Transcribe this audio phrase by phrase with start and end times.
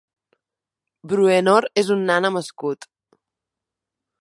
[1.11, 2.89] Bruenor és un nan amb escut.